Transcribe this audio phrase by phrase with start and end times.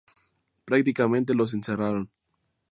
[0.65, 2.09] Prácticamente los encerraron.